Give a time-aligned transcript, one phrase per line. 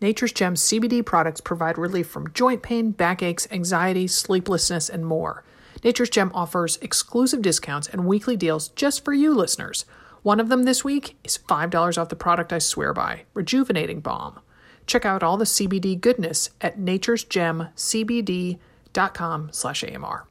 [0.00, 5.42] Nature's Gem CBD products provide relief from joint pain, backaches, anxiety, sleeplessness, and more.
[5.82, 9.84] Nature's Gem offers exclusive discounts and weekly deals just for you listeners.
[10.22, 14.38] One of them this week is $5 off the product I swear by, Rejuvenating Balm.
[14.86, 20.27] Check out all the CBD goodness at nature'sgemcbd.com slash AMR.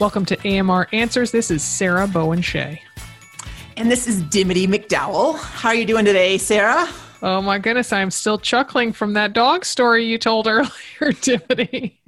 [0.00, 1.30] Welcome to AMR Answers.
[1.30, 2.82] This is Sarah Bowen Shea.
[3.76, 5.38] And this is Dimity McDowell.
[5.38, 6.88] How are you doing today, Sarah?
[7.22, 12.02] Oh my goodness, I'm still chuckling from that dog story you told earlier, Dimity.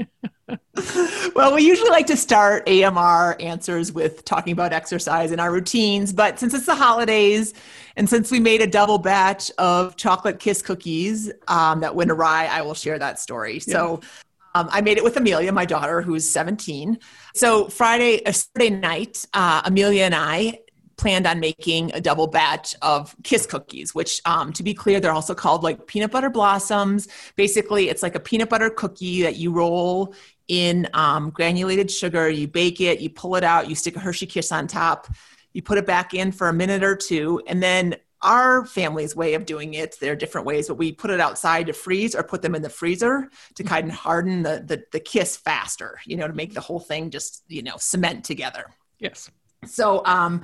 [1.34, 6.12] well, we usually like to start AMR answers with talking about exercise and our routines,
[6.12, 7.54] but since it's the holidays
[7.96, 12.46] and since we made a double batch of chocolate kiss cookies um, that went awry,
[12.46, 13.54] I will share that story.
[13.54, 13.72] Yeah.
[13.72, 14.00] So
[14.56, 16.98] um, I made it with Amelia, my daughter, who's 17.
[17.34, 20.60] So Friday, uh, Saturday night, uh, Amelia and I
[20.96, 25.12] planned on making a double batch of kiss cookies which um, to be clear they're
[25.12, 27.06] also called like peanut butter blossoms.
[27.36, 30.14] Basically it's like a peanut butter cookie that you roll
[30.48, 32.30] in um, granulated sugar.
[32.30, 35.06] You bake it you pull it out you stick a hershey kiss on top.
[35.52, 39.34] You put it back in for a minute or two and then our family's way
[39.34, 42.22] of doing it there are different ways but we put it outside to freeze or
[42.22, 43.74] put them in the freezer to mm-hmm.
[43.74, 47.10] kind of harden the, the, the kiss faster you know to make the whole thing
[47.10, 48.64] just you know cement together
[48.98, 49.30] yes
[49.64, 50.42] so um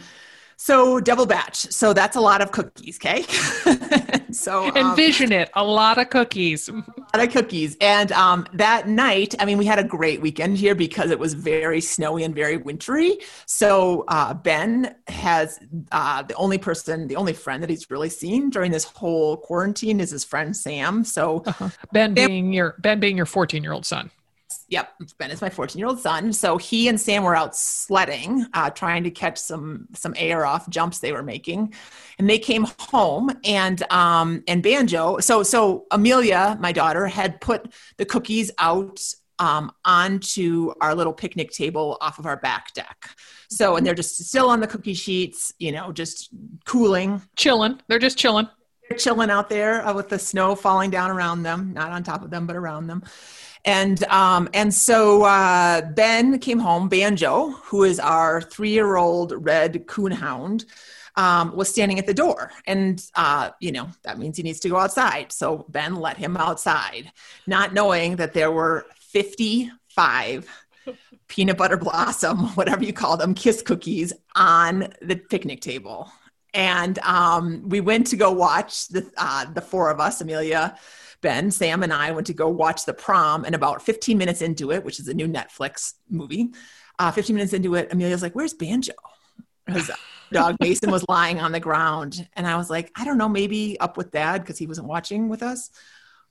[0.63, 1.57] so double batch.
[1.73, 3.23] So that's a lot of cookies, okay?
[4.33, 6.69] so um, envision it, a lot of cookies.
[6.69, 7.77] A lot of cookies.
[7.81, 11.35] And um, that night, I mean, we had a great weekend here because it was
[11.35, 13.19] very snowy and very wintry.
[13.47, 15.59] So uh, Ben has
[15.91, 19.99] uh, the only person, the only friend that he's really seen during this whole quarantine
[19.99, 21.03] is his friend Sam.
[21.03, 21.71] So uh-huh.
[21.93, 24.13] Ben being your Ben being your 14 year old son.
[24.73, 26.33] Yep, Ben is my 14 year old son.
[26.33, 30.67] So he and Sam were out sledding, uh, trying to catch some some air off
[30.71, 31.75] jumps they were making,
[32.19, 35.19] and they came home and um, and Banjo.
[35.19, 38.99] So so Amelia, my daughter, had put the cookies out
[39.39, 43.11] um, onto our little picnic table off of our back deck.
[43.51, 46.31] So and they're just still on the cookie sheets, you know, just
[46.65, 47.79] cooling, chilling.
[47.89, 48.49] They're just chilling.
[48.89, 52.23] They're chilling out there uh, with the snow falling down around them, not on top
[52.23, 53.03] of them, but around them.
[53.65, 56.89] And um, and so uh, Ben came home.
[56.89, 60.65] Banjo, who is our three-year-old red coonhound,
[61.15, 64.69] um, was standing at the door, and uh, you know that means he needs to
[64.69, 65.31] go outside.
[65.31, 67.13] So Ben let him outside,
[67.47, 70.49] not knowing that there were fifty-five
[71.29, 76.11] peanut butter blossom, whatever you call them, kiss cookies on the picnic table.
[76.55, 80.77] And um, we went to go watch the uh, the four of us, Amelia,
[81.23, 84.71] Ben, Sam, and I went to go watch The Prom, and about 15 minutes into
[84.73, 86.51] it, which is a new Netflix movie,
[86.99, 88.93] uh, 15 minutes into it, Amelia's like, Where's Banjo?
[89.69, 89.91] His
[90.33, 92.29] dog Mason was lying on the ground.
[92.35, 95.29] And I was like, I don't know, maybe up with dad because he wasn't watching
[95.29, 95.71] with us.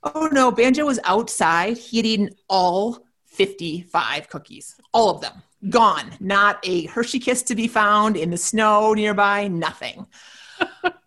[0.02, 1.78] Oh no, Banjo was outside.
[1.78, 6.10] He had eaten all 55 cookies, all of them gone.
[6.20, 10.06] Not a Hershey kiss to be found in the snow nearby, nothing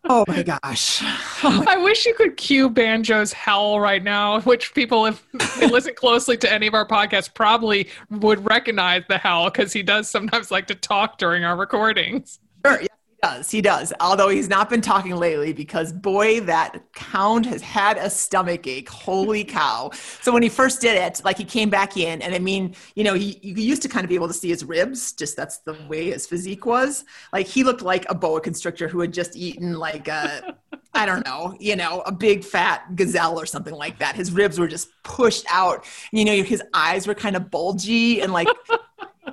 [0.10, 1.02] oh my gosh.
[1.44, 5.26] Oh my I wish you could cue Banjo's howl right now, which people, if
[5.60, 9.84] they listen closely to any of our podcasts, probably would recognize the howl because he
[9.84, 12.40] does sometimes like to talk during our recordings.
[12.66, 12.82] Sure.
[12.82, 12.88] Yeah
[13.25, 13.50] does.
[13.50, 13.94] He does.
[14.00, 18.90] Although he's not been talking lately because boy, that hound has had a stomach ache.
[18.90, 19.91] Holy cow.
[20.22, 23.03] So when he first did it, like he came back in and I mean, you
[23.03, 25.58] know, he you used to kind of be able to see his ribs, just that's
[25.59, 27.06] the way his physique was.
[27.34, 30.56] Like he looked like a boa constrictor who had just eaten like a
[30.94, 34.16] I don't know, you know, a big fat gazelle or something like that.
[34.16, 35.86] His ribs were just pushed out.
[36.12, 38.47] You know, his eyes were kind of bulgy and like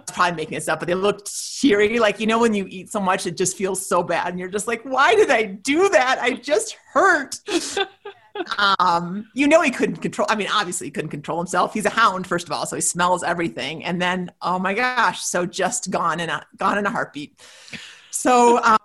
[0.06, 1.98] probably making this up, but they looked cheery.
[1.98, 4.28] Like, you know, when you eat so much, it just feels so bad.
[4.28, 6.18] And you're just like, why did I do that?
[6.20, 7.36] I just hurt.
[8.78, 10.26] um, you know, he couldn't control.
[10.30, 11.74] I mean, obviously, he couldn't control himself.
[11.74, 13.84] He's a hound, first of all, so he smells everything.
[13.84, 17.40] And then, oh my gosh, so just gone in a gone in a heartbeat.
[18.10, 18.78] So, um,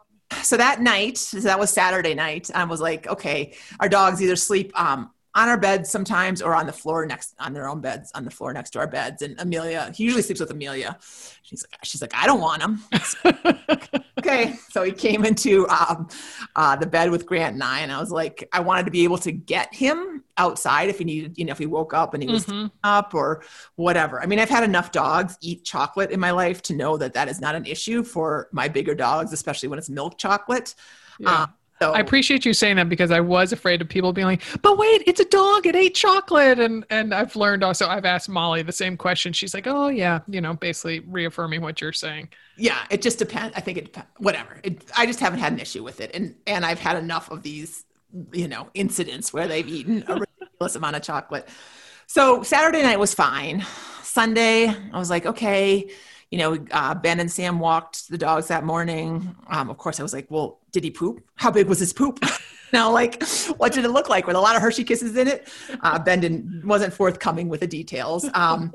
[0.44, 2.50] so that night, so that was Saturday night.
[2.54, 6.66] I was like, okay, our dogs either sleep um, on our beds sometimes or on
[6.66, 9.22] the floor next on their own beds on the floor next to our beds.
[9.22, 10.98] And amelia he usually sleeps with amelia.
[11.44, 12.82] She's like she's like i don't want him.
[14.20, 14.56] Okay.
[14.72, 16.10] So he came into um,
[16.56, 19.04] uh, the bed with grant and i and i was like i wanted to be
[19.04, 22.24] able to get him outside if he needed you know if he woke up and
[22.24, 22.68] he was mm-hmm.
[22.84, 23.44] up or
[23.76, 24.20] whatever.
[24.22, 27.30] I mean i've had enough dogs eat chocolate in my life to know that that
[27.30, 30.74] is not an issue for my bigger dogs especially when it's milk chocolate.
[31.20, 31.32] Yeah.
[31.32, 31.48] Uh,
[31.80, 34.78] So I appreciate you saying that because I was afraid of people being like, "But
[34.78, 35.68] wait, it's a dog.
[35.68, 37.88] It ate chocolate." And and I've learned also.
[37.88, 39.34] I've asked Molly the same question.
[39.34, 43.56] She's like, "Oh yeah, you know, basically reaffirming what you're saying." yeah, it just depends.
[43.56, 44.10] I think it depends.
[44.18, 44.60] Whatever.
[44.64, 47.44] It, I just haven't had an issue with it, and and I've had enough of
[47.44, 47.86] these,
[48.34, 51.48] you know, incidents where they've eaten a ridiculous amount of chocolate.
[52.08, 53.66] So Saturday night was fine.
[54.02, 55.92] Sunday, I was like, okay,
[56.32, 59.36] you know, uh, Ben and Sam walked the dogs that morning.
[59.48, 61.24] Um, of course, I was like, well, did he poop?
[61.36, 62.20] How big was his poop?
[62.74, 63.24] now, like,
[63.58, 64.28] what did it look like?
[64.28, 65.48] With a lot of Hershey kisses in it?
[65.82, 68.30] Uh, ben didn't, wasn't forthcoming with the details.
[68.34, 68.74] Um,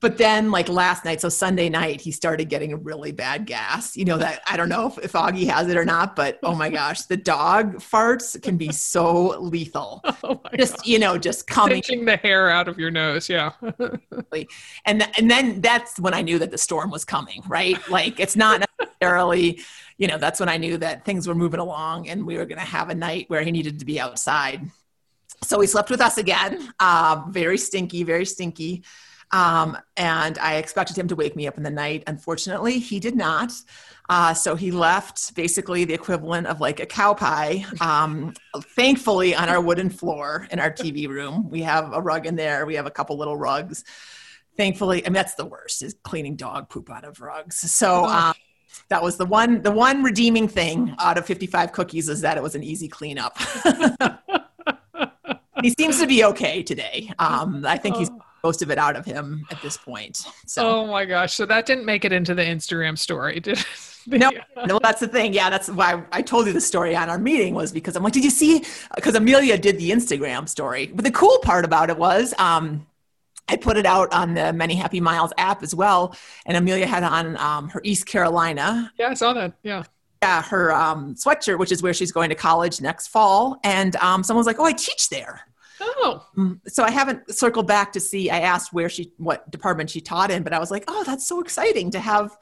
[0.00, 3.96] but then, like last night, so Sunday night, he started getting a really bad gas.
[3.96, 6.54] You know that I don't know if, if Augie has it or not, but oh
[6.54, 10.02] my gosh, the dog farts can be so lethal.
[10.22, 10.86] Oh my Just God.
[10.86, 13.28] you know, just coming Pinching the hair out of your nose.
[13.28, 13.52] Yeah.
[13.60, 17.76] and th- and then that's when I knew that the storm was coming, right?
[17.88, 19.60] Like it's not necessarily,
[19.98, 22.58] you know, that's when I knew that things were moving along and we were going
[22.58, 24.70] to have a night where he needed to be outside.
[25.42, 28.84] So he slept with us again, uh, very stinky, very stinky.
[29.32, 32.04] Um, and I expected him to wake me up in the night.
[32.06, 33.52] Unfortunately, he did not.
[34.08, 37.64] Uh, so he left basically the equivalent of like a cow pie.
[37.80, 42.36] Um, thankfully, on our wooden floor in our TV room, we have a rug in
[42.36, 42.66] there.
[42.66, 43.84] We have a couple little rugs.
[44.56, 47.58] Thankfully, and that's the worst is cleaning dog poop out of rugs.
[47.58, 48.34] So um,
[48.88, 52.42] that was the one the one redeeming thing out of 55 cookies is that it
[52.42, 53.38] was an easy cleanup.
[55.62, 57.12] he seems to be okay today.
[57.18, 58.10] Um, I think he's
[58.46, 60.24] most of it out of him at this point.
[60.46, 60.68] So.
[60.68, 61.34] Oh my gosh.
[61.34, 63.66] So that didn't make it into the Instagram story, did it?
[64.08, 64.30] No,
[64.66, 65.34] no, that's the thing.
[65.34, 68.12] Yeah, that's why I told you the story on our meeting was because I'm like,
[68.12, 68.62] did you see?
[68.94, 70.86] Because Amelia did the Instagram story.
[70.94, 72.86] But the cool part about it was, um,
[73.48, 76.16] I put it out on the Many Happy Miles app as well,
[76.46, 79.52] and Amelia had on um, her East Carolina, Yeah, I saw that.
[79.62, 79.84] Yeah.
[80.22, 83.58] yeah, her um, sweatshirt, which is where she's going to college next fall.
[83.62, 85.42] And um, someone was like, "Oh, I teach there."
[85.80, 88.30] Oh, Mm, So I haven't circled back to see.
[88.30, 91.26] I asked where she, what department she taught in, but I was like, "Oh, that's
[91.28, 92.36] so exciting to have."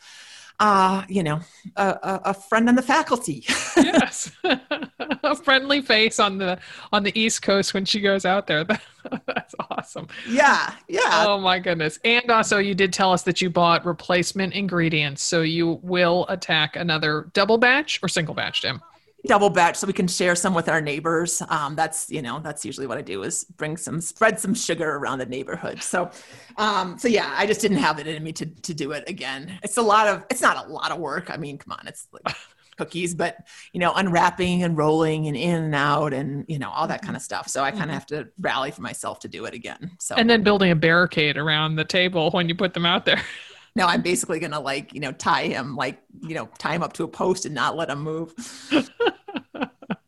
[0.60, 1.40] uh, you know,
[1.74, 3.44] a, a, a friend on the faculty.
[3.76, 4.30] yes.
[4.44, 6.56] a friendly face on the
[6.92, 8.64] on the East Coast when she goes out there.
[9.34, 10.08] That's awesome.
[10.28, 11.24] yeah, yeah.
[11.26, 11.98] Oh my goodness.
[12.04, 15.22] And also you did tell us that you bought replacement ingredients.
[15.22, 18.80] So you will attack another double batch or single batch, Dim.
[19.26, 22.62] double batch so we can share some with our neighbors um, that's you know that's
[22.64, 26.10] usually what i do is bring some spread some sugar around the neighborhood so
[26.58, 29.58] um, so yeah i just didn't have it in me to, to do it again
[29.62, 32.06] it's a lot of it's not a lot of work i mean come on it's
[32.12, 32.36] like
[32.76, 33.38] cookies but
[33.72, 37.06] you know unwrapping and rolling and in and out and you know all that mm-hmm.
[37.06, 37.48] kind of stuff.
[37.48, 37.94] So i kind of mm-hmm.
[37.94, 40.14] have to rally for myself to do it again so.
[40.14, 43.22] And then building a barricade around the table when you put them out there.
[43.76, 46.92] no, i'm basically gonna like you know tie him like you know tie him up
[46.94, 48.34] to a post and not let him move.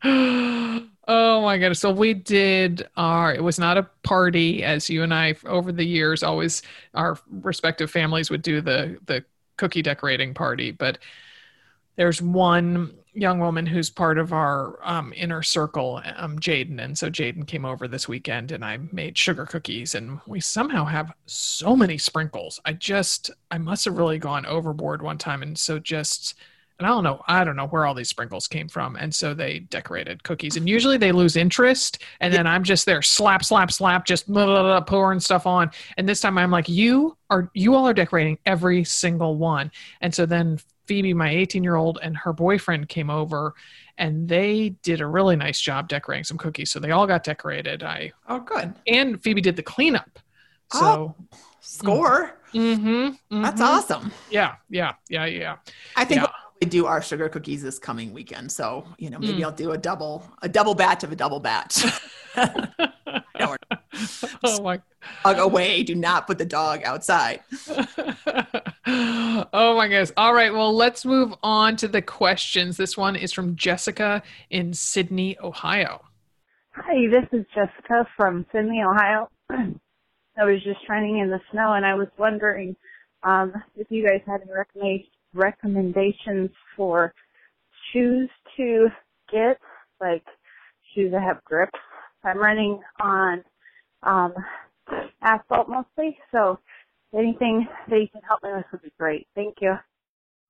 [1.09, 1.79] Oh my goodness.
[1.79, 5.85] So we did our it was not a party as you and I over the
[5.85, 6.63] years always
[6.95, 9.25] our respective families would do the the
[9.57, 10.99] cookie decorating party, but
[11.97, 16.83] there's one young woman who's part of our um, inner circle, um, Jaden.
[16.83, 20.85] And so Jaden came over this weekend and I made sugar cookies and we somehow
[20.85, 22.61] have so many sprinkles.
[22.65, 25.43] I just, I must have really gone overboard one time.
[25.43, 26.35] And so just,
[26.79, 28.97] and I don't know, I don't know where all these sprinkles came from.
[28.97, 32.03] And so they decorated cookies and usually they lose interest.
[32.21, 35.71] And then I'm just there, slap, slap, slap, just blah, blah, blah, pouring stuff on.
[35.97, 39.73] And this time I'm like, you are, you all are decorating every single one.
[40.03, 43.55] And so then Phoebe, my 18 year old, and her boyfriend came over
[43.99, 46.71] and they did a really nice job decorating some cookies.
[46.71, 47.83] So they all got decorated.
[47.83, 50.19] I, oh good and Phoebe did the cleanup.
[50.73, 51.15] So,
[51.61, 53.65] score mhm, that's mhm.
[53.65, 55.57] awesome Yeah, yeah, yeah, yeah.
[55.97, 56.29] I think Yeah.
[56.61, 58.51] We'll probably do our sugar cookies this coming weekend.
[58.51, 59.45] So, you know, maybe Mm.
[59.45, 61.85] I'll do a double, a double batch of a double batch.
[63.39, 63.55] No,
[64.45, 64.81] oh my
[65.25, 65.83] dog away.
[65.83, 67.41] Do not put the dog outside.
[68.87, 70.13] oh my goodness.
[70.17, 70.53] All right.
[70.53, 72.77] Well, let's move on to the questions.
[72.79, 76.03] This one is from Jessica in Sidney, Ohio.
[76.73, 79.29] Hi, this is Jessica from Sidney, Ohio.
[79.51, 82.75] I was just training in the snow and I was wondering
[83.23, 85.05] um, if you guys had any recommend-
[85.35, 87.13] recommendations for
[87.93, 88.89] shoes to
[89.31, 89.59] get,
[90.01, 90.25] like
[90.95, 91.79] shoes that have grips.
[92.25, 93.45] I'm running on
[94.03, 94.35] um,
[95.23, 96.59] asphalt mostly, so
[97.17, 99.27] anything that you can help me with would be great.
[99.35, 99.77] Thank you.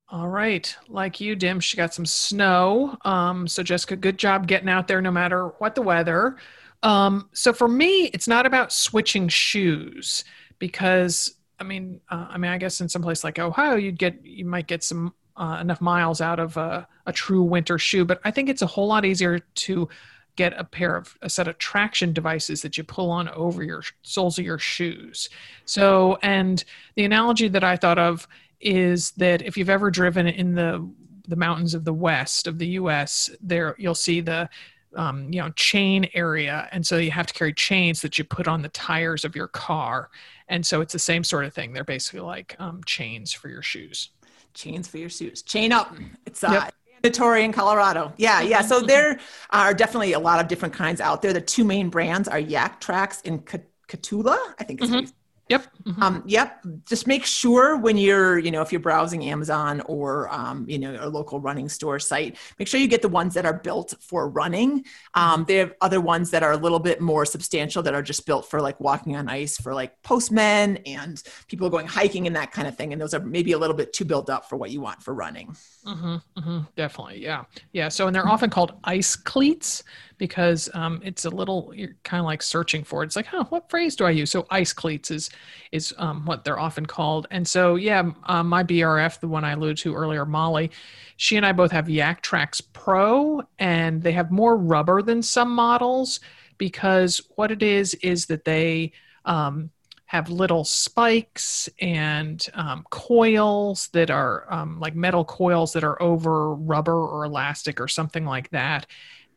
[0.08, 0.74] All right.
[0.88, 2.96] Like you, Dim, she got some snow.
[3.04, 6.36] Um, so, Jessica, good job getting out there no matter what the weather.
[6.82, 10.24] Um, so, for me, it's not about switching shoes
[10.58, 14.24] because, I mean, uh, I mean, I guess in some place like Ohio, you'd get,
[14.24, 18.04] you might get some uh, enough miles out of a, a true winter shoe.
[18.04, 19.88] But I think it's a whole lot easier to
[20.36, 23.82] get a pair of a set of traction devices that you pull on over your
[24.02, 25.28] soles of your shoes.
[25.64, 26.62] So, and
[26.94, 28.28] the analogy that I thought of
[28.60, 30.88] is that if you've ever driven in the
[31.28, 34.48] the mountains of the west of the U.S., there you'll see the
[34.96, 38.48] um, you know chain area, and so you have to carry chains that you put
[38.48, 40.10] on the tires of your car,
[40.48, 41.72] and so it's the same sort of thing.
[41.72, 44.10] They're basically like um, chains for your shoes.
[44.54, 45.42] Chains for your shoes.
[45.42, 45.94] Chain up.
[46.26, 48.12] It's uh, yep mandatory in Colorado.
[48.16, 48.62] Yeah, yeah.
[48.62, 49.18] So there
[49.50, 51.32] are definitely a lot of different kinds out there.
[51.32, 53.44] The two main brands are Yaktrax and
[53.88, 54.36] Kahtoola.
[54.58, 55.10] I think it's mm-hmm.
[55.48, 55.66] Yep.
[55.84, 56.02] Mm-hmm.
[56.02, 56.60] Um, yep.
[56.88, 60.96] Just make sure when you're, you know, if you're browsing Amazon or, um, you know,
[61.00, 64.28] a local running store site, make sure you get the ones that are built for
[64.28, 64.84] running.
[65.14, 68.26] Um, they have other ones that are a little bit more substantial that are just
[68.26, 72.50] built for like walking on ice for like postmen and people going hiking and that
[72.50, 72.92] kind of thing.
[72.92, 75.14] And those are maybe a little bit too built up for what you want for
[75.14, 75.56] running.
[75.86, 77.22] Mm-hmm, mm-hmm, definitely.
[77.22, 77.44] Yeah.
[77.72, 77.88] Yeah.
[77.88, 79.84] So, and they're often called ice cleats
[80.18, 83.06] because um, it's a little you're kind of like searching for it.
[83.06, 84.30] It's like, huh, what phrase do I use?
[84.30, 85.30] So ice cleats is
[85.72, 87.26] is um, what they're often called.
[87.30, 90.70] And so yeah, um, my BRF, the one I alluded to earlier, Molly,
[91.16, 95.50] she and I both have Yak Yaktrax Pro, and they have more rubber than some
[95.50, 96.20] models
[96.58, 98.92] because what it is is that they
[99.24, 99.70] um,
[100.06, 106.54] have little spikes and um, coils that are um, like metal coils that are over
[106.54, 108.86] rubber or elastic or something like that.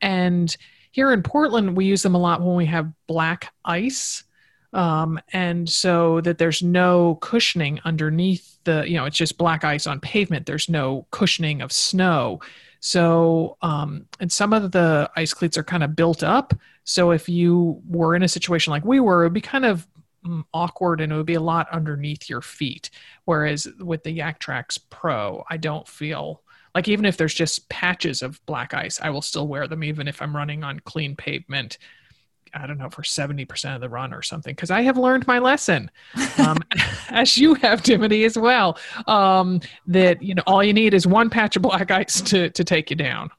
[0.01, 0.55] And
[0.91, 4.23] here in Portland, we use them a lot when we have black ice.
[4.73, 9.87] Um, and so that there's no cushioning underneath the, you know, it's just black ice
[9.87, 10.45] on pavement.
[10.45, 12.39] There's no cushioning of snow.
[12.79, 16.53] So, um, and some of the ice cleats are kind of built up.
[16.83, 19.87] So if you were in a situation like we were, it would be kind of
[20.25, 22.89] mm, awkward and it would be a lot underneath your feet.
[23.25, 26.41] Whereas with the Yaktrax Pro, I don't feel
[26.75, 30.07] like even if there's just patches of black ice, I will still wear them even
[30.07, 31.77] if I'm running on clean pavement.
[32.53, 35.39] I don't know for 70% of the run or something because I have learned my
[35.39, 35.89] lesson
[36.37, 36.57] um,
[37.09, 38.77] as you have Dimity as well
[39.07, 42.63] um, that you know all you need is one patch of black ice to to
[42.63, 43.31] take you down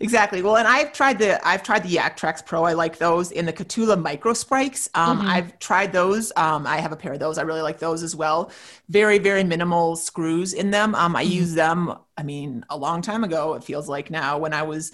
[0.00, 0.42] exactly.
[0.42, 2.64] Well, and I've tried the I've tried the Yak Yaktrax Pro.
[2.64, 4.88] I like those in the Kahtoola Micro Spikes.
[4.94, 5.28] Um, mm-hmm.
[5.28, 6.32] I've tried those.
[6.36, 7.38] Um, I have a pair of those.
[7.38, 8.50] I really like those as well.
[8.88, 10.94] Very very minimal screws in them.
[10.94, 11.32] Um, I mm-hmm.
[11.32, 11.94] use them.
[12.16, 13.54] I mean, a long time ago.
[13.54, 14.92] It feels like now when I was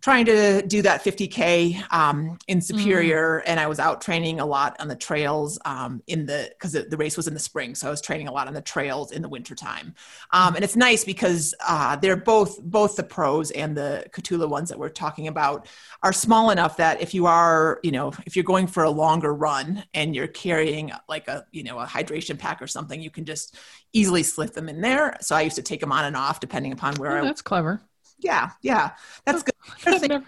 [0.00, 2.62] trying to do that 50k um, in mm.
[2.62, 3.50] superior mm.
[3.50, 6.96] and i was out training a lot on the trails um, in the because the,
[6.96, 9.22] race was in the spring so i was training a lot on the trails in
[9.22, 9.94] the wintertime
[10.32, 14.68] um, and it's nice because uh, they're both both the pros and the Kahtoola ones
[14.68, 15.66] that we're talking about
[16.02, 19.34] are small enough that if you are you know if you're going for a longer
[19.34, 23.24] run and you're carrying like a you know a hydration pack or something you can
[23.24, 23.56] just
[23.92, 26.72] easily slip them in there so i used to take them on and off depending
[26.72, 27.80] upon where oh, i that's clever
[28.22, 28.90] yeah yeah
[29.24, 29.54] that's good
[30.08, 30.24] never,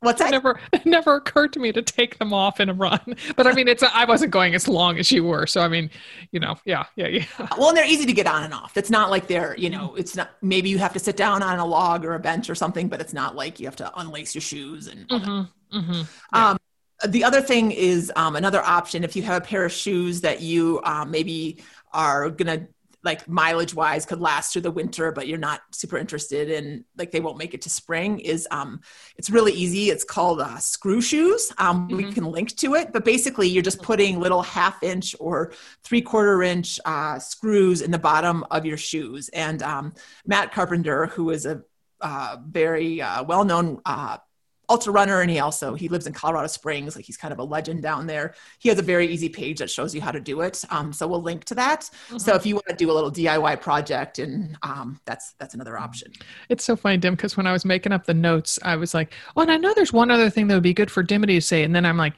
[0.00, 0.30] What's that?
[0.30, 3.00] Never, it never occurred to me to take them off in a run.
[3.36, 5.90] But I mean, it's I wasn't going as long as you were, so I mean,
[6.32, 7.24] you know, yeah, yeah, yeah.
[7.56, 8.76] Well, and they're easy to get on and off.
[8.76, 10.30] It's not like they're, you know, it's not.
[10.42, 13.00] Maybe you have to sit down on a log or a bench or something, but
[13.00, 15.08] it's not like you have to unlace your shoes and.
[15.08, 16.02] Mm-hmm, mm-hmm,
[16.34, 16.50] yeah.
[16.50, 16.58] Um,
[17.06, 20.40] the other thing is um, another option if you have a pair of shoes that
[20.40, 22.66] you um, maybe are gonna
[23.04, 27.10] like mileage wise could last through the winter but you're not super interested in like
[27.10, 28.80] they won't make it to spring is um
[29.16, 29.90] it's really easy.
[29.90, 31.52] It's called uh, screw shoes.
[31.58, 31.96] Um mm-hmm.
[31.96, 35.52] we can link to it but basically you're just putting little half inch or
[35.84, 39.28] three quarter inch uh, screws in the bottom of your shoes.
[39.30, 39.94] And um,
[40.26, 41.62] matt carpenter who is a
[42.00, 44.18] uh, very uh, well-known uh,
[44.68, 47.44] ultra runner and he also he lives in colorado springs like he's kind of a
[47.44, 48.34] legend down there.
[48.58, 51.06] He has a very easy page that shows you how to do it um, so
[51.06, 51.80] we'll link to that.
[51.80, 52.18] Mm-hmm.
[52.18, 55.78] so if you want to do a little diy project and um, that's that's another
[55.78, 56.12] option.
[56.48, 59.12] It's so funny dim because when i was making up the notes i was like
[59.36, 61.40] oh and i know there's one other thing that would be good for dimity to
[61.40, 62.14] say and then i'm like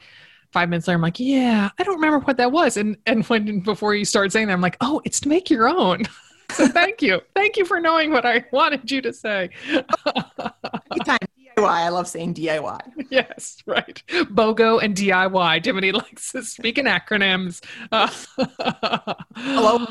[0.51, 3.59] five minutes later i'm like yeah i don't remember what that was and and when
[3.61, 6.03] before you start saying that i'm like oh it's to make your own.
[6.51, 7.21] So thank you.
[7.33, 9.51] Thank you for knowing what i wanted you to say.
[10.91, 11.17] Anytime.
[11.61, 11.69] DIY.
[11.69, 12.79] I love saying DIY.
[13.09, 14.01] Yes, right.
[14.09, 15.63] BOGO and DIY.
[15.63, 17.61] Dimity likes to speak in acronyms.
[17.91, 18.09] Uh,
[19.35, 19.85] Hello.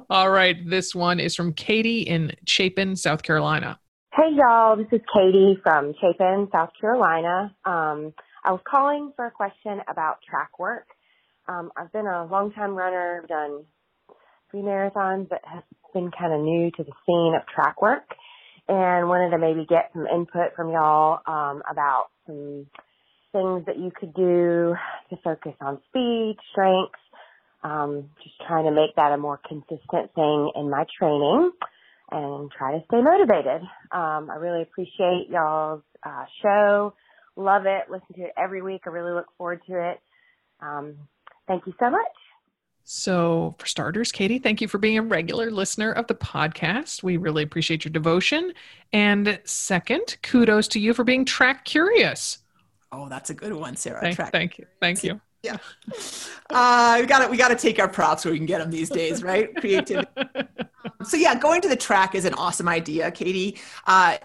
[0.10, 0.56] All right.
[0.68, 3.78] This one is from Katie in Chapin, South Carolina.
[4.14, 4.76] Hey, y'all.
[4.76, 7.54] This is Katie from Chapin, South Carolina.
[7.66, 10.86] Um, I was calling for a question about track work.
[11.48, 13.64] Um, I've been a long time runner, done
[14.50, 18.04] three marathons, but have been kind of new to the scene of track work
[18.68, 22.66] and wanted to maybe get some input from y'all um, about some
[23.32, 24.74] things that you could do
[25.10, 26.98] to focus on speed, strength,
[27.62, 31.50] um, just trying to make that a more consistent thing in my training
[32.10, 33.62] and try to stay motivated.
[33.92, 36.94] Um, I really appreciate y'all's uh, show.
[37.36, 37.90] Love it.
[37.90, 38.82] Listen to it every week.
[38.86, 40.00] I really look forward to it.
[40.60, 40.94] Um,
[41.46, 42.25] thank you so much.
[42.88, 47.02] So, for starters, Katie, thank you for being a regular listener of the podcast.
[47.02, 48.52] We really appreciate your devotion.
[48.92, 52.38] And second, kudos to you for being track curious.
[52.92, 54.00] Oh, that's a good one, Sarah.
[54.00, 54.30] Thank, track.
[54.30, 54.66] thank you.
[54.80, 55.20] Thank you.
[55.42, 55.56] Yeah.
[56.48, 58.70] Uh, we got to we got to take our props where we can get them
[58.70, 59.54] these days, right?
[59.56, 60.08] Creativity.
[61.04, 63.58] so yeah, going to the track is an awesome idea, Katie.
[63.86, 64.16] Uh,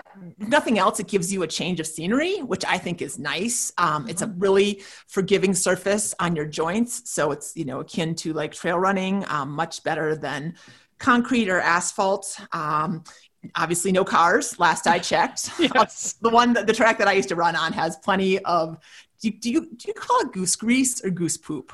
[0.48, 3.71] nothing else, it gives you a change of scenery, which I think is nice.
[3.77, 4.39] Um, it's a mm-hmm.
[4.39, 9.25] really forgiving surface on your joints, so it's you know akin to like trail running,
[9.29, 10.55] um, much better than
[11.00, 12.39] concrete or asphalt.
[12.51, 13.03] Um,
[13.55, 16.13] obviously no cars last i checked yes.
[16.21, 18.77] the one that the track that i used to run on has plenty of
[19.19, 21.74] do you, do you, do you call it goose grease or goose poop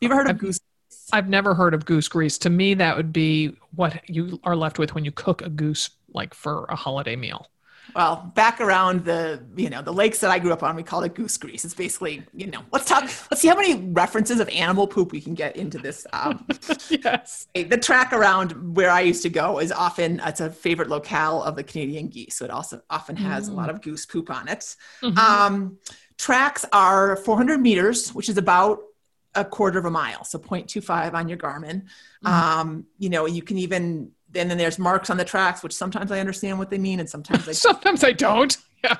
[0.00, 0.60] you ever heard of I've, goose
[1.12, 4.80] i've never heard of goose grease to me that would be what you are left
[4.80, 7.46] with when you cook a goose like for a holiday meal
[7.94, 11.04] well, back around the you know the lakes that I grew up on, we called
[11.04, 11.64] it goose grease.
[11.64, 13.02] It's basically you know let's talk.
[13.02, 16.06] Let's see how many references of animal poop we can get into this.
[16.12, 16.46] Um,
[16.90, 21.42] yes, the track around where I used to go is often it's a favorite locale
[21.42, 23.52] of the Canadian geese, so it also often has mm.
[23.52, 24.76] a lot of goose poop on it.
[25.02, 25.18] Mm-hmm.
[25.18, 25.78] Um,
[26.16, 28.80] tracks are 400 meters, which is about
[29.34, 31.84] a quarter of a mile, so 0.25 on your Garmin.
[32.24, 32.26] Mm-hmm.
[32.26, 36.10] Um, you know, you can even and then there's marks on the tracks, which sometimes
[36.10, 38.56] I understand what they mean, and sometimes I sometimes I don't.
[38.84, 38.96] Yeah.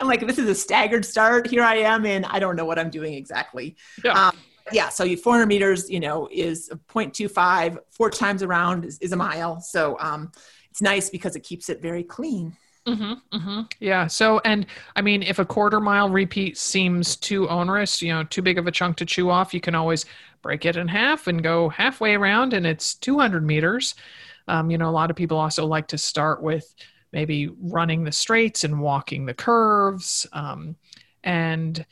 [0.00, 1.48] I'm like, this is a staggered start.
[1.48, 3.74] Here I am, and I don't know what I'm doing exactly.
[4.04, 4.12] Yeah.
[4.12, 4.36] Um,
[4.70, 4.88] yeah.
[4.88, 7.78] So you 400 meters, you know, is 0.25.
[7.90, 9.60] Four times around is, is a mile.
[9.60, 10.30] So um,
[10.70, 12.56] it's nice because it keeps it very clean.
[12.86, 13.60] Mm-hmm, mm-hmm.
[13.80, 14.06] Yeah.
[14.06, 14.66] So, and
[14.96, 18.66] I mean, if a quarter mile repeat seems too onerous, you know, too big of
[18.66, 20.06] a chunk to chew off, you can always
[20.40, 23.94] break it in half and go halfway around, and it's 200 meters.
[24.48, 26.74] Um, you know, a lot of people also like to start with
[27.12, 30.26] maybe running the straights and walking the curves.
[30.32, 30.76] Um,
[31.24, 31.84] and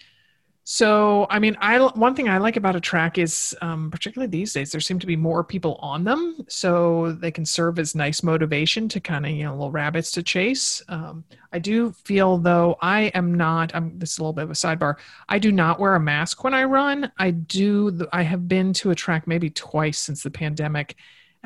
[0.68, 4.52] so, I mean, I one thing I like about a track is, um, particularly these
[4.52, 8.24] days, there seem to be more people on them, so they can serve as nice
[8.24, 10.82] motivation to kind of you know little rabbits to chase.
[10.88, 13.76] Um, I do feel though I am not.
[13.76, 14.96] I'm this is a little bit of a sidebar.
[15.28, 17.12] I do not wear a mask when I run.
[17.16, 18.04] I do.
[18.12, 20.96] I have been to a track maybe twice since the pandemic,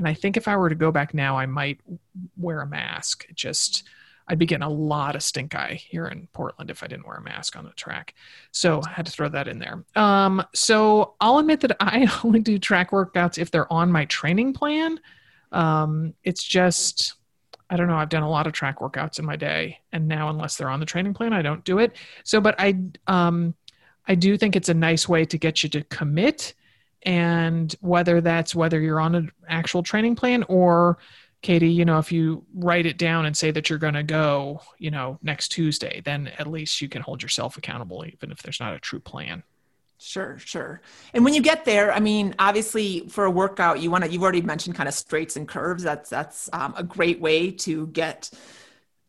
[0.01, 1.79] and I think if I were to go back now, I might
[2.39, 3.27] wear a mask.
[3.35, 3.87] Just
[4.27, 7.19] I'd be getting a lot of stink eye here in Portland if I didn't wear
[7.19, 8.15] a mask on the track.
[8.51, 9.85] So I had to throw that in there.
[9.97, 14.55] Um, so I'll admit that I only do track workouts if they're on my training
[14.55, 14.99] plan.
[15.53, 17.17] Um, it's just,
[17.69, 17.97] I don't know.
[17.97, 20.81] I've done a lot of track workouts in my day, and now unless they're on
[20.81, 21.95] the training plan, I don't do it.
[22.25, 23.55] So, but I, um,
[24.09, 26.55] I do think it's a nice way to get you to commit,
[27.03, 30.99] and whether that's whether you're on an actual training plan or
[31.43, 34.61] Katie, you know, if you write it down and say that you're going to go,
[34.79, 38.61] you know, next Tuesday, then at least you can hold yourself accountable, even if there's
[38.61, 39.43] not a true plan.
[39.97, 40.81] Sure, sure.
[41.15, 44.23] And when you get there, I mean, obviously for a workout, you want to, you've
[44.23, 45.83] already mentioned kind of straights and curves.
[45.83, 48.31] That's, that's um, a great way to get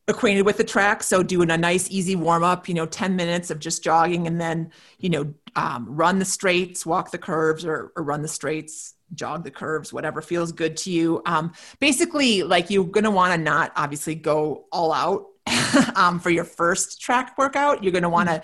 [0.07, 1.03] acquainted with the track.
[1.03, 4.39] So doing a nice, easy warm up, you know, 10 minutes of just jogging and
[4.41, 8.95] then, you know, um, run the straights, walk the curves or, or run the straights,
[9.13, 11.21] jog the curves, whatever feels good to you.
[11.25, 15.25] Um, basically, like you're going to want to not obviously go all out
[15.95, 17.83] um, for your first track workout.
[17.83, 18.41] You're going to want to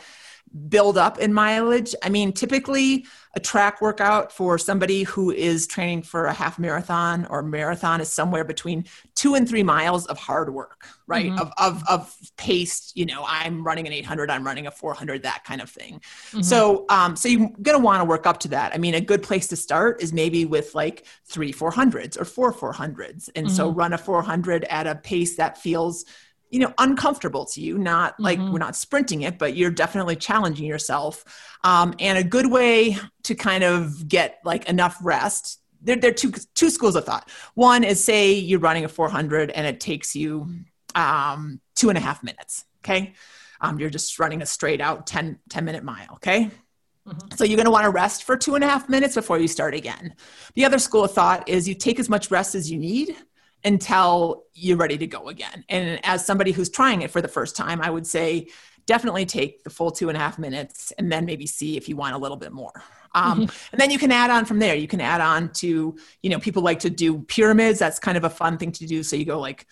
[0.69, 1.93] build up in mileage.
[2.03, 3.05] I mean, typically
[3.35, 8.11] a track workout for somebody who is training for a half marathon or marathon is
[8.11, 11.27] somewhere between two and three miles of hard work, right?
[11.27, 11.39] Mm-hmm.
[11.39, 15.43] Of, of, of paced, you know, I'm running an 800, I'm running a 400, that
[15.43, 15.99] kind of thing.
[15.99, 16.41] Mm-hmm.
[16.41, 18.73] So, um, so you're going to want to work up to that.
[18.73, 22.51] I mean, a good place to start is maybe with like three 400s or four
[22.51, 23.29] 400s.
[23.35, 23.55] And mm-hmm.
[23.55, 26.05] so run a 400 at a pace that feels
[26.49, 28.51] you know uncomfortable to you not like mm-hmm.
[28.51, 31.23] we're not sprinting it but you're definitely challenging yourself
[31.63, 36.13] um, and a good way to kind of get like enough rest there, there are
[36.13, 40.15] two, two schools of thought one is say you're running a 400 and it takes
[40.15, 40.49] you
[40.95, 43.13] um, two and a half minutes okay
[43.59, 47.35] um, you're just running a straight out 10, 10 minute mile okay mm-hmm.
[47.35, 49.47] So you're going to want to rest for two and a half minutes before you
[49.47, 50.13] start again.
[50.55, 53.15] The other school of thought is you take as much rest as you need
[53.63, 55.65] until you're ready to go again.
[55.69, 58.47] And as somebody who's trying it for the first time, I would say
[58.85, 61.95] definitely take the full two and a half minutes and then maybe see if you
[61.95, 62.71] want a little bit more.
[63.13, 63.67] Um, mm-hmm.
[63.71, 64.75] And then you can add on from there.
[64.75, 67.79] You can add on to, you know, people like to do pyramids.
[67.79, 69.03] That's kind of a fun thing to do.
[69.03, 69.65] So you go like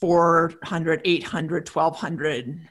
[0.00, 2.68] 400, 800, 1200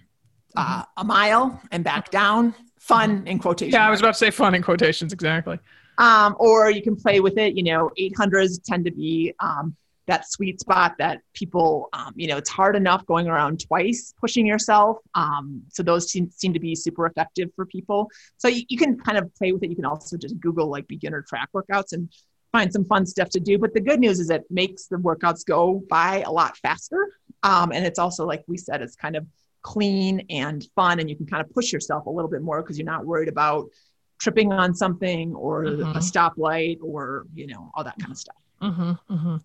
[0.55, 0.81] uh, mm-hmm.
[0.97, 2.55] a mile and back down.
[2.79, 3.73] Fun in quotations.
[3.73, 5.59] Yeah, I was about to say fun in quotations, exactly.
[5.97, 7.55] Um, or you can play with it.
[7.55, 9.75] You know, 800s tend to be um,
[10.09, 14.45] that sweet spot that people, um, you know, it's hard enough going around twice pushing
[14.45, 14.97] yourself.
[15.15, 18.09] Um, so those seem, seem to be super effective for people.
[18.37, 19.69] So you, you can kind of play with it.
[19.69, 22.09] You can also just Google like beginner track workouts and
[22.51, 23.57] find some fun stuff to do.
[23.57, 27.13] But the good news is it makes the workouts go by a lot faster.
[27.43, 29.25] Um, and it's also, like we said, it's kind of
[29.61, 32.77] clean and fun, and you can kind of push yourself a little bit more because
[32.77, 33.67] you're not worried about
[34.17, 35.97] tripping on something or mm-hmm.
[35.97, 38.35] a stoplight or you know all that kind of stuff.
[38.61, 39.35] Mm-hmm, mm-hmm.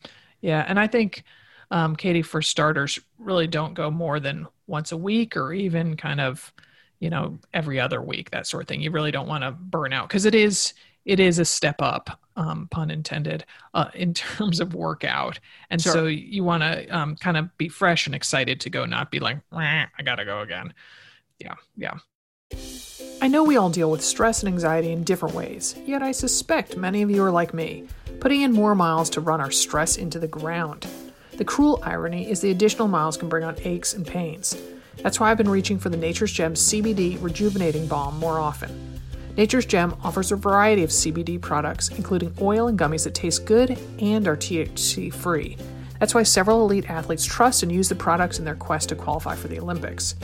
[0.44, 1.24] Yeah, and I think
[1.70, 6.20] um, Katie, for starters, really don't go more than once a week or even kind
[6.20, 6.52] of
[7.00, 8.82] you know every other week that sort of thing.
[8.82, 10.74] You really don't want to burn out because it is
[11.06, 15.40] it is a step up, um, pun intended, uh, in terms of workout.
[15.70, 15.92] And sure.
[15.92, 19.20] so you want to um, kind of be fresh and excited to go, not be
[19.20, 20.74] like, I gotta go again.
[21.38, 21.96] Yeah, yeah.
[23.22, 26.76] I know we all deal with stress and anxiety in different ways, yet I suspect
[26.76, 27.88] many of you are like me,
[28.24, 30.86] putting in more miles to run our stress into the ground.
[31.36, 34.56] The cruel irony is the additional miles can bring on aches and pains.
[35.02, 38.98] That's why I've been reaching for the Nature's Gem CBD Rejuvenating Balm more often.
[39.36, 43.78] Nature's Gem offers a variety of CBD products, including oil and gummies that taste good
[43.98, 45.58] and are THC free.
[46.00, 49.36] That's why several elite athletes trust and use the products in their quest to qualify
[49.36, 50.14] for the Olympics.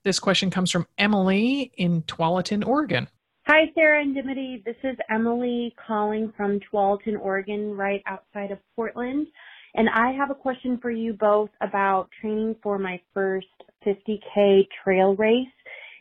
[0.07, 3.09] This question comes from Emily in Tualatin, Oregon.
[3.45, 4.63] Hi, Sarah and Dimity.
[4.65, 9.27] This is Emily calling from Tualatin, Oregon, right outside of Portland.
[9.75, 13.47] And I have a question for you both about training for my first
[13.85, 15.45] 50K trail race.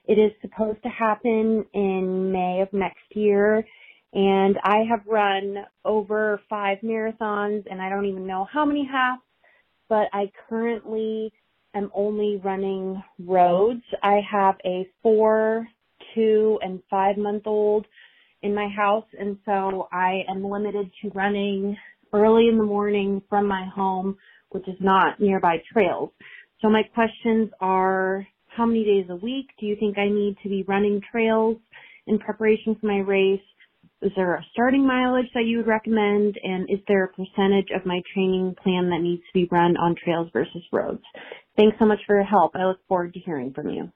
[0.05, 3.67] It is supposed to happen in May of next year.
[4.13, 9.23] And I have run over five marathons and I don't even know how many halves,
[9.89, 11.33] but I currently
[11.75, 13.83] am only running roads.
[14.03, 15.69] I have a four
[16.15, 17.87] two and five month old
[18.43, 21.77] in my house and so I am limited to running
[22.13, 24.17] early in the morning from my home,
[24.51, 26.11] which is not nearby trails.
[26.63, 30.49] So my questions are how many days a week do you think I need to
[30.49, 31.59] be running trails
[32.07, 33.41] in preparation for my race?
[34.07, 36.39] Is there a starting mileage that you would recommend?
[36.45, 39.97] And is there a percentage of my training plan that needs to be run on
[39.97, 41.03] trails versus roads?
[41.57, 42.55] Thanks so much for your help.
[42.55, 43.91] I look forward to hearing from you.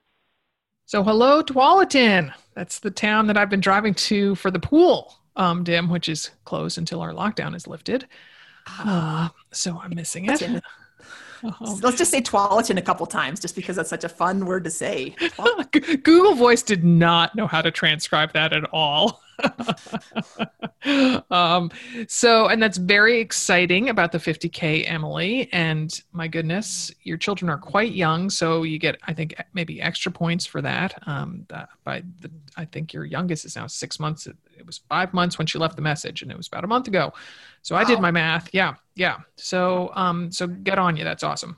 [0.83, 2.33] So, hello, Tualatin.
[2.55, 6.31] That's the town that I've been driving to for the pool, um, Dim, which is
[6.43, 8.05] closed until our lockdown is lifted.
[8.67, 10.43] Uh, so I'm missing it.
[10.43, 10.61] Um,
[11.81, 14.71] Let's just say Tualatin a couple times, just because that's such a fun word to
[14.71, 15.15] say.
[15.71, 19.21] Google Voice did not know how to transcribe that at all.
[21.31, 21.71] um,
[22.07, 25.49] so, and that's very exciting about the 50K, Emily.
[25.51, 28.29] And my goodness, your children are quite young.
[28.29, 30.97] So you get, I think, maybe extra points for that.
[31.07, 31.45] Um,
[31.83, 34.27] by the, I think your youngest is now six months.
[34.27, 36.67] It, it, was five months when she left the message, and it was about a
[36.67, 37.13] month ago.
[37.61, 37.81] So wow.
[37.81, 38.49] I did my math.
[38.53, 38.75] Yeah.
[38.95, 39.17] Yeah.
[39.35, 41.03] So, um, so get on you.
[41.03, 41.57] That's awesome.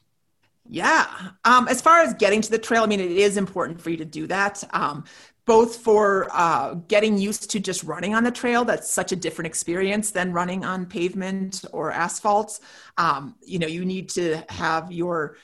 [0.70, 1.08] Yeah.
[1.44, 3.98] Um, as far as getting to the trail, I mean, it is important for you
[3.98, 4.64] to do that.
[4.72, 5.04] Um,
[5.46, 9.48] both for uh, getting used to just running on the trail that's such a different
[9.48, 12.60] experience than running on pavement or asphalt.
[12.98, 15.38] Um, you know you need to have your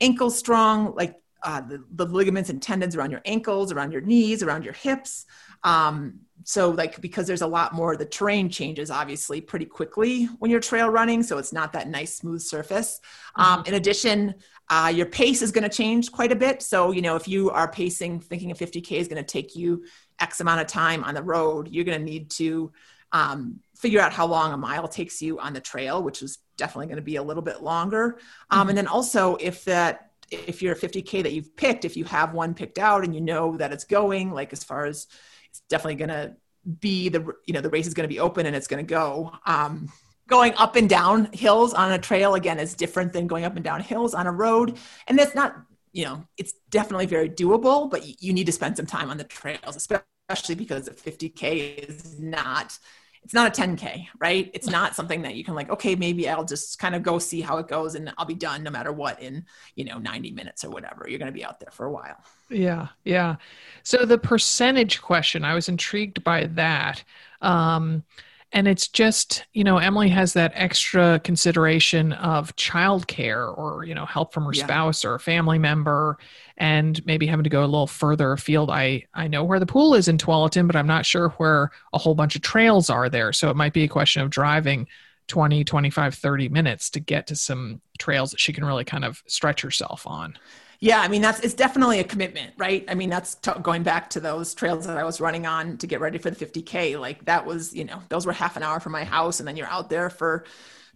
[0.00, 4.42] ankles strong like uh, the, the, ligaments and tendons around your ankles around your knees
[4.42, 5.26] around your hips.
[5.64, 10.50] Um, so like because there's a lot more the terrain changes obviously pretty quickly when
[10.50, 13.00] you're trail running so it's not that nice smooth surface.
[13.36, 13.68] Um, mm-hmm.
[13.68, 14.34] in addition
[14.72, 16.62] uh, your pace is going to change quite a bit.
[16.62, 19.84] So, you know, if you are pacing, thinking a 50K is going to take you
[20.18, 22.72] X amount of time on the road, you're going to need to
[23.12, 26.86] um, figure out how long a mile takes you on the trail, which is definitely
[26.86, 28.18] going to be a little bit longer.
[28.48, 28.68] Um, mm-hmm.
[28.70, 32.32] And then also, if that if you're a 50k that you've picked, if you have
[32.32, 35.06] one picked out and you know that it's going, like as far as
[35.50, 36.34] it's definitely going to
[36.80, 38.88] be the you know the race is going to be open and it's going to
[38.88, 39.92] go um,
[40.32, 43.62] going up and down hills on a trail again is different than going up and
[43.62, 44.78] down hills on a road.
[45.06, 45.54] And that's not
[45.92, 49.24] you know it's definitely very doable but you need to spend some time on the
[49.24, 52.78] trails especially because a 50k is not
[53.22, 54.50] it's not a 10k right?
[54.54, 57.42] It's not something that you can like okay maybe i'll just kind of go see
[57.42, 59.44] how it goes and i'll be done no matter what in
[59.76, 61.04] you know 90 minutes or whatever.
[61.06, 62.24] You're going to be out there for a while.
[62.48, 63.36] Yeah yeah.
[63.82, 67.04] So the percentage question i was intrigued by that.
[67.42, 68.04] Um
[68.52, 74.06] and it's just you know emily has that extra consideration of childcare or you know
[74.06, 74.64] help from her yeah.
[74.64, 76.18] spouse or a family member
[76.58, 78.70] and maybe having to go a little further afield.
[78.70, 81.98] I i know where the pool is in tualatin but i'm not sure where a
[81.98, 83.32] whole bunch of trails are there.
[83.32, 84.86] So it might be a question of driving
[85.28, 89.22] 20 25 30 minutes to get to some trails that she can really kind of
[89.26, 90.36] stretch herself on
[90.82, 92.84] yeah, I mean that's it's definitely a commitment, right?
[92.88, 95.86] I mean that's t- going back to those trails that I was running on to
[95.86, 96.98] get ready for the 50k.
[96.98, 99.56] Like that was, you know, those were half an hour from my house, and then
[99.56, 100.44] you're out there for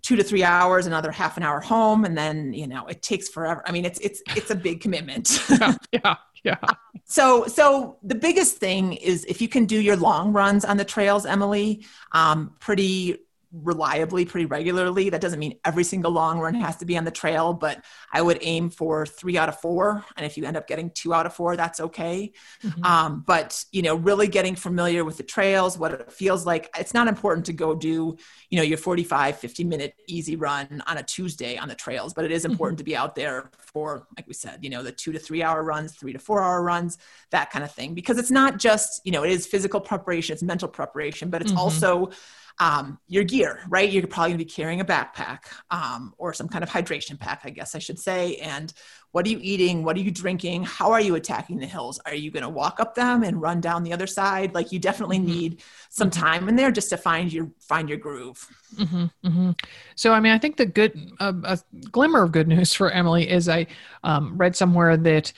[0.03, 3.29] two to three hours, another half an hour home, and then you know it takes
[3.29, 3.62] forever.
[3.64, 5.40] I mean it's it's it's a big commitment.
[5.61, 6.57] yeah, yeah, yeah.
[7.05, 10.85] So so the biggest thing is if you can do your long runs on the
[10.85, 13.18] trails, Emily, um, pretty
[13.52, 15.09] reliably pretty regularly.
[15.11, 18.20] That doesn't mean every single long run has to be on the trail, but I
[18.22, 20.04] would aim for three out of four.
[20.16, 22.32] And if you end up getting two out of four, that's okay.
[22.62, 22.85] Mm-hmm.
[22.85, 26.70] Um, but, you know, really getting familiar with the trails, what it feels like.
[26.78, 28.16] It's not important to go do,
[28.50, 32.24] you know, your 45, 50 minute easy run on a Tuesday on the trails, but
[32.24, 32.52] it is mm-hmm.
[32.52, 32.85] important mm-hmm.
[32.85, 35.62] to be out there for, like we said, you know, the two to three hour
[35.62, 36.98] runs, three to four hour runs,
[37.30, 37.94] that kind of thing.
[37.94, 41.52] Because it's not just, you know, it is physical preparation, it's mental preparation, but it's
[41.52, 41.61] mm-hmm.
[41.61, 42.11] also,
[42.58, 43.90] um, your gear, right?
[43.90, 45.40] You're probably going to be carrying a backpack
[45.70, 48.36] um, or some kind of hydration pack, I guess I should say.
[48.36, 48.72] And
[49.12, 49.82] what are you eating?
[49.82, 50.64] What are you drinking?
[50.64, 52.00] How are you attacking the hills?
[52.06, 54.54] Are you going to walk up them and run down the other side?
[54.54, 55.26] Like you definitely mm-hmm.
[55.26, 56.24] need some mm-hmm.
[56.24, 58.46] time in there just to find your find your groove.
[58.76, 59.50] Mm-hmm, mm-hmm.
[59.94, 61.58] So, I mean, I think the good uh, a
[61.90, 63.66] glimmer of good news for Emily is I
[64.02, 65.32] um, read somewhere that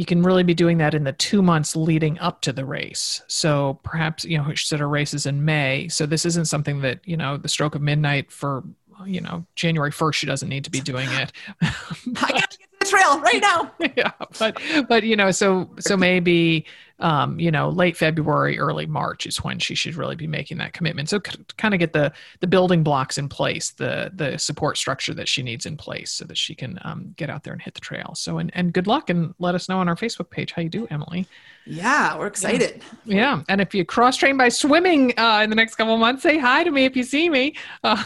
[0.00, 3.20] you can really be doing that in the two months leading up to the race.
[3.26, 5.88] So perhaps, you know, she said her race is in May.
[5.88, 8.64] So this isn't something that, you know, the stroke of midnight for,
[9.04, 11.32] you know, January 1st, she doesn't need to be doing it.
[11.60, 11.70] but,
[12.16, 13.72] I gotta get to the trail right now.
[13.94, 14.12] yeah.
[14.38, 14.58] But,
[14.88, 16.64] but, you know, so, so maybe,
[17.00, 20.72] um, you know, late February, early March is when she should really be making that
[20.72, 21.08] commitment.
[21.08, 25.14] So c- kind of get the the building blocks in place, the the support structure
[25.14, 27.74] that she needs in place, so that she can um, get out there and hit
[27.74, 28.12] the trail.
[28.14, 30.68] So and and good luck, and let us know on our Facebook page how you
[30.68, 31.26] do, Emily.
[31.66, 32.82] Yeah, we're excited.
[33.04, 33.42] Yeah, yeah.
[33.48, 36.64] and if you cross train by swimming uh, in the next couple months, say hi
[36.64, 37.56] to me if you see me.
[37.82, 38.02] Uh,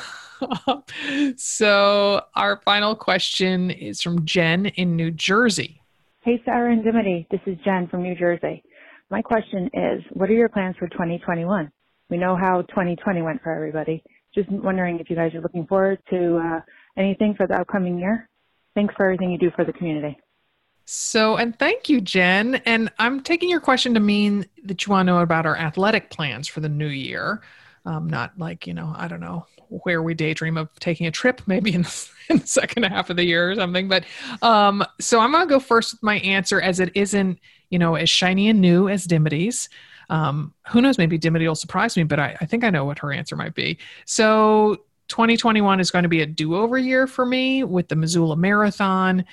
[1.36, 5.80] so our final question is from Jen in New Jersey.
[6.22, 7.26] Hey, Sarah and Dimity.
[7.30, 8.62] This is Jen from New Jersey.
[9.14, 11.70] My question is, what are your plans for 2021?
[12.10, 14.02] We know how 2020 went for everybody.
[14.34, 16.60] Just wondering if you guys are looking forward to uh,
[16.96, 18.28] anything for the upcoming year.
[18.74, 20.18] Thanks for everything you do for the community.
[20.84, 22.56] So, and thank you, Jen.
[22.66, 26.10] And I'm taking your question to mean that you want to know about our athletic
[26.10, 27.40] plans for the new year.
[27.86, 31.40] Um, not like, you know, I don't know, where we daydream of taking a trip
[31.46, 33.86] maybe in the, in the second half of the year or something.
[33.86, 34.06] But
[34.42, 37.38] um, so I'm going to go first with my answer as it isn't
[37.74, 39.68] you know, as shiny and new as Dimity's.
[40.08, 40.96] Um, who knows?
[40.96, 43.56] Maybe Dimity will surprise me, but I, I think I know what her answer might
[43.56, 43.78] be.
[44.04, 44.76] So
[45.08, 49.24] 2021 is going to be a do-over year for me with the Missoula Marathon.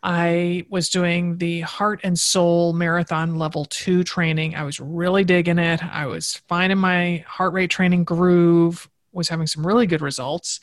[0.00, 4.54] I was doing the heart and sole marathon level two training.
[4.54, 5.82] I was really digging it.
[5.82, 10.60] I was finding my heart rate training groove, was having some really good results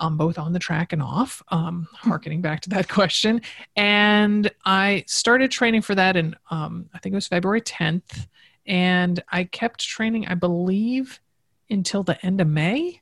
[0.00, 3.42] um, both on the track and off, um, harkening back to that question.
[3.76, 8.26] And I started training for that in, um, I think it was February 10th.
[8.66, 11.20] And I kept training, I believe,
[11.68, 13.00] until the end of May.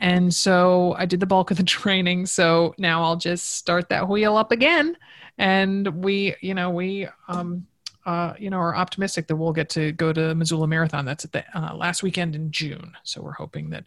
[0.00, 2.26] And so I did the bulk of the training.
[2.26, 4.96] So now I'll just start that wheel up again.
[5.38, 7.66] And we, you know, we, um,
[8.06, 11.04] uh, you know, are optimistic that we'll get to go to Missoula Marathon.
[11.04, 12.96] That's at the uh, last weekend in June.
[13.04, 13.84] So we're hoping that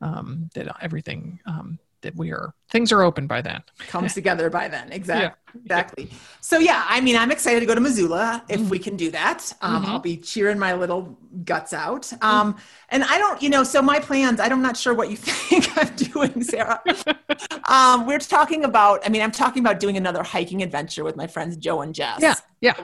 [0.00, 4.68] um, that everything um, that we are things are open by then comes together by
[4.68, 5.60] then exactly yeah.
[5.62, 8.68] exactly so yeah i mean i'm excited to go to missoula if mm-hmm.
[8.68, 9.92] we can do that um, mm-hmm.
[9.92, 12.60] i'll be cheering my little guts out um, mm-hmm.
[12.90, 15.94] and i don't you know so my plans i'm not sure what you think i'm
[15.96, 16.80] doing sarah
[17.64, 21.26] um, we're talking about i mean i'm talking about doing another hiking adventure with my
[21.26, 22.74] friends joe and jess yeah yeah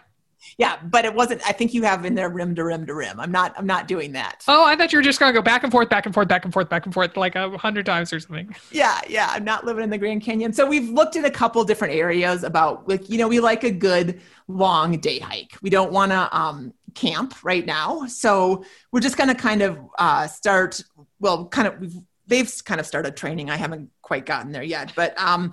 [0.58, 1.42] yeah, but it wasn't.
[1.46, 3.20] I think you have in there rim to rim to rim.
[3.20, 3.54] I'm not.
[3.56, 4.44] I'm not doing that.
[4.48, 6.28] Oh, I thought you were just going to go back and forth, back and forth,
[6.28, 8.54] back and forth, back and forth, like a hundred times or something.
[8.70, 9.28] Yeah, yeah.
[9.30, 10.52] I'm not living in the Grand Canyon.
[10.52, 13.70] So we've looked at a couple different areas about like you know we like a
[13.70, 15.56] good long day hike.
[15.62, 18.06] We don't want to um, camp right now.
[18.06, 20.82] So we're just going to kind of uh, start,
[21.20, 23.50] well, kind of, we've, they've kind of started training.
[23.50, 25.52] I haven't quite gotten there yet, but um,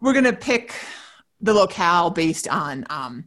[0.00, 0.74] we're going to pick
[1.40, 3.24] the locale based on, um,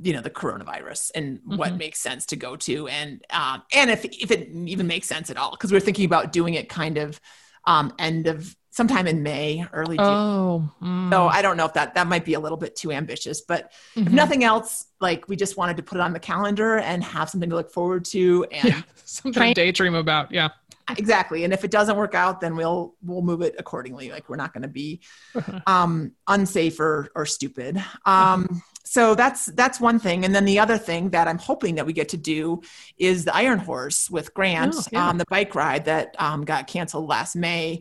[0.00, 1.56] you know, the coronavirus and mm-hmm.
[1.56, 2.88] what makes sense to go to.
[2.88, 6.32] And, um, and if, if it even makes sense at all, because we're thinking about
[6.32, 7.20] doing it kind of
[7.64, 10.06] um, end of sometime in May, early June.
[10.06, 11.12] Oh, mm.
[11.12, 13.70] so I don't know if that that might be a little bit too ambitious, but
[13.94, 14.08] mm-hmm.
[14.08, 17.30] if nothing else, like we just wanted to put it on the calendar and have
[17.30, 20.32] something to look forward to and yeah, something to daydream about.
[20.32, 20.48] Yeah,
[20.88, 21.44] exactly.
[21.44, 24.10] And if it doesn't work out, then we'll we'll move it accordingly.
[24.10, 25.00] Like we're not going to be
[25.66, 27.82] um, unsafe or or stupid.
[28.04, 31.86] Um, so that's that's one thing and then the other thing that i'm hoping that
[31.86, 32.60] we get to do
[32.98, 35.08] is the iron horse with grant oh, yeah.
[35.08, 37.80] um, the bike ride that um, got canceled last may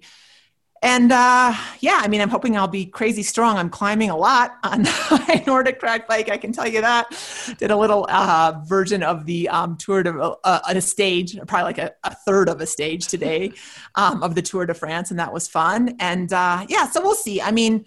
[0.84, 3.58] and uh, yeah, I mean, I'm hoping I'll be crazy strong.
[3.58, 6.30] I'm climbing a lot on my NordicTrack bike.
[6.30, 7.06] I can tell you that.
[7.60, 11.78] Did a little uh, version of the um, Tour de uh, a stage, probably like
[11.78, 13.52] a, a, third of a stage today
[13.96, 15.98] um, of the Tour de France, and that was fun.
[16.00, 17.42] And uh, yeah, so we'll see.
[17.42, 17.86] I mean,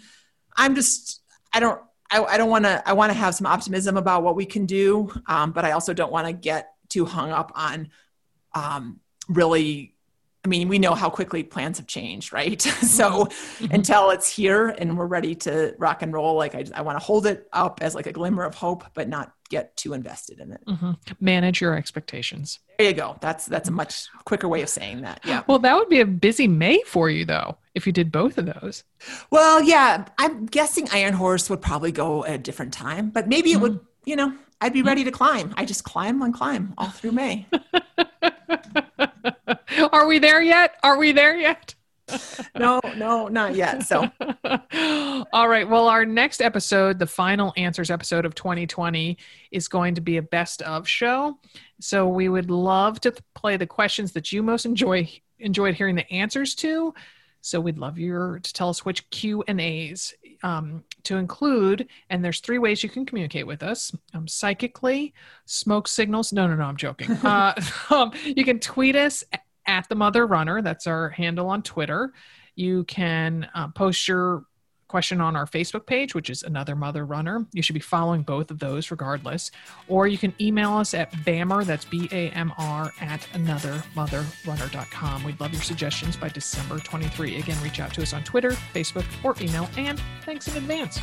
[0.57, 1.21] I'm just,
[1.53, 1.81] I don't,
[2.15, 2.83] I, I don't want to.
[2.89, 5.93] I want to have some optimism about what we can do, um, but I also
[5.93, 7.91] don't want to get too hung up on
[8.55, 9.94] um, really
[10.45, 12.61] I mean, we know how quickly plans have changed, right?
[12.63, 13.73] so mm-hmm.
[13.73, 17.05] until it's here and we're ready to rock and roll, like I, I want to
[17.05, 20.53] hold it up as like a glimmer of hope, but not get too invested in
[20.53, 20.61] it.
[20.67, 20.93] Mm-hmm.
[21.21, 22.59] Manage your expectations.
[22.79, 23.17] There you go.
[23.21, 25.21] That's that's a much quicker way of saying that.
[25.25, 25.45] Yeah.
[25.47, 28.47] Well, that would be a busy May for you though, if you did both of
[28.47, 28.85] those.
[29.31, 33.53] Well, yeah, I'm guessing Iron Horse would probably go at a different time, but maybe
[33.53, 33.63] it mm-hmm.
[33.63, 33.81] would.
[34.05, 35.55] You know, I'd be ready to climb.
[35.57, 37.47] I just climb and climb all through May.
[39.93, 40.77] Are we there yet?
[40.83, 41.75] Are we there yet?
[42.59, 43.83] no, no, not yet.
[43.83, 44.11] So,
[45.33, 45.69] all right.
[45.69, 49.17] Well, our next episode, the final answers episode of 2020,
[49.51, 51.39] is going to be a best of show.
[51.81, 56.11] So, we would love to play the questions that you most enjoy enjoyed hearing the
[56.13, 56.95] answers to.
[57.41, 60.15] So, we'd love your to tell us which Q and A's
[60.45, 61.89] um, to include.
[62.11, 65.13] And there's three ways you can communicate with us: um, psychically,
[65.47, 66.33] smoke signals.
[66.33, 67.11] No, no, no, I'm joking.
[67.25, 69.25] uh, um, you can tweet us
[69.67, 70.63] at the Mother Runner.
[70.63, 72.13] That's our handle on Twitter.
[72.55, 74.45] You can uh, post your
[74.95, 77.45] question on our Facebook page, which is Another Mother Runner.
[77.53, 79.51] You should be following both of those regardless.
[79.89, 85.25] Or you can email us at BAMR, that's B A M R, at anothermotherrunner.com.
[85.25, 87.41] We'd love your suggestions by December 23.
[87.41, 89.69] Again, reach out to us on Twitter, Facebook, or email.
[89.77, 91.01] And thanks in advance.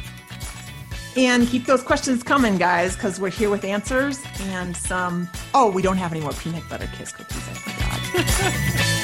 [1.18, 5.28] And keep those questions coming, guys, because we're here with answers and some.
[5.54, 7.46] Oh, we don't have any more peanut butter kiss cookies.
[7.46, 7.54] I
[8.24, 8.98] forgot.